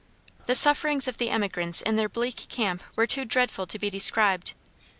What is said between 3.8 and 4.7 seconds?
described.